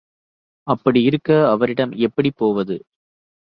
[0.67, 2.77] அப்படியிருக்க, அவரிடம் எப்படிப் போவது?